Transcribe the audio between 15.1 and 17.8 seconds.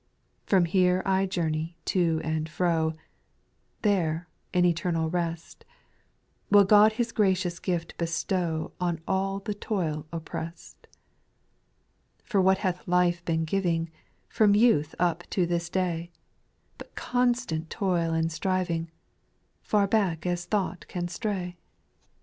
till this day, But constant